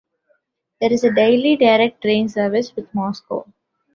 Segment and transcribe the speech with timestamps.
[0.79, 3.45] There is a daily direct train service with Moscow.